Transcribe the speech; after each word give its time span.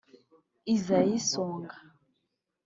Isaie 0.75 1.19
Songa 1.29 1.75